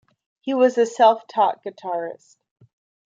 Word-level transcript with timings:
He 0.39 0.55
was 0.55 0.79
a 0.79 0.87
self-taught 0.87 1.63
guitarist. 1.63 2.37